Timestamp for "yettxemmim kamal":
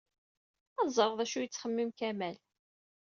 1.43-2.37